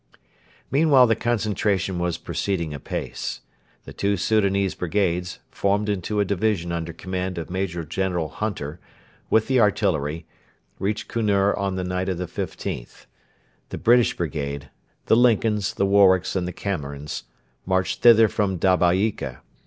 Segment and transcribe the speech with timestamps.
[0.71, 3.41] Meanwhile the concentration was proceeding apace.
[3.83, 8.79] The two Soudanese brigades, formed into a division under command of Major General Hunter,
[9.29, 10.25] with the artillery,
[10.79, 13.05] reached Kunur on the night of the 15th.
[13.69, 14.71] The British brigade
[15.05, 17.25] the Lincolns, the Warwicks, and the Camerons
[17.67, 19.41] marched thither from Dabeika.